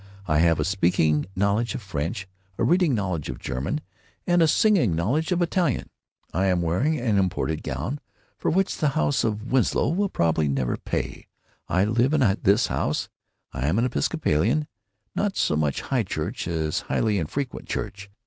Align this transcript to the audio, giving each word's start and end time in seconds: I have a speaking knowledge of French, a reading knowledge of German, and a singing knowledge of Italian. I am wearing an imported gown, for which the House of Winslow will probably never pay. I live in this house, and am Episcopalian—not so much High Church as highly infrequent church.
I 0.25 0.39
have 0.39 0.59
a 0.59 0.65
speaking 0.65 1.27
knowledge 1.35 1.75
of 1.75 1.81
French, 1.83 2.27
a 2.57 2.63
reading 2.63 2.95
knowledge 2.95 3.29
of 3.29 3.37
German, 3.37 3.81
and 4.25 4.41
a 4.41 4.47
singing 4.47 4.95
knowledge 4.95 5.31
of 5.31 5.43
Italian. 5.43 5.91
I 6.33 6.47
am 6.47 6.63
wearing 6.63 6.99
an 6.99 7.19
imported 7.19 7.61
gown, 7.61 7.99
for 8.35 8.49
which 8.49 8.79
the 8.79 8.89
House 8.97 9.23
of 9.23 9.51
Winslow 9.51 9.89
will 9.89 10.09
probably 10.09 10.47
never 10.47 10.75
pay. 10.75 11.27
I 11.69 11.85
live 11.85 12.15
in 12.15 12.21
this 12.41 12.65
house, 12.65 13.09
and 13.53 13.63
am 13.63 13.77
Episcopalian—not 13.85 15.37
so 15.37 15.55
much 15.55 15.81
High 15.81 16.01
Church 16.01 16.47
as 16.47 16.79
highly 16.89 17.19
infrequent 17.19 17.67
church. 17.69 18.09